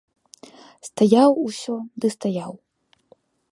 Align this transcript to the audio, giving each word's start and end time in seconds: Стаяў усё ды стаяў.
Стаяў 0.87 1.31
усё 1.47 1.75
ды 2.01 2.07
стаяў. 2.17 2.53